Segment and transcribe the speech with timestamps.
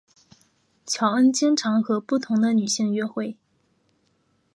[0.87, 3.37] 乔恩经常和不同的女性约会。